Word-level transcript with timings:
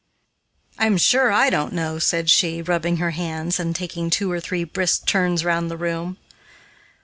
"I 0.79 0.87
am 0.87 0.97
sure 0.97 1.31
I 1.31 1.51
don't 1.51 1.73
know," 1.73 1.99
said 1.99 2.27
she, 2.31 2.63
rubbing 2.63 2.97
her 2.97 3.11
hands 3.11 3.59
and 3.59 3.75
taking 3.75 4.09
two 4.09 4.31
or 4.31 4.39
three 4.39 4.63
brisk 4.63 5.05
turns 5.05 5.45
round 5.45 5.69
the 5.69 5.77
room. 5.77 6.17